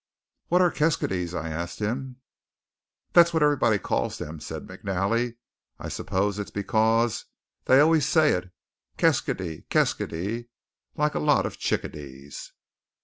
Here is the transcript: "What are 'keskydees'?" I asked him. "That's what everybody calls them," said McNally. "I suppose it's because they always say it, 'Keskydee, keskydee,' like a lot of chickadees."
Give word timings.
"What 0.47 0.61
are 0.63 0.71
'keskydees'?" 0.71 1.35
I 1.35 1.49
asked 1.49 1.77
him. 1.77 2.15
"That's 3.13 3.35
what 3.35 3.43
everybody 3.43 3.77
calls 3.77 4.17
them," 4.17 4.39
said 4.39 4.65
McNally. 4.65 5.35
"I 5.77 5.89
suppose 5.89 6.39
it's 6.39 6.49
because 6.49 7.25
they 7.65 7.79
always 7.79 8.07
say 8.09 8.31
it, 8.31 8.49
'Keskydee, 8.97 9.65
keskydee,' 9.69 10.47
like 10.95 11.13
a 11.13 11.19
lot 11.19 11.45
of 11.45 11.59
chickadees." 11.59 12.51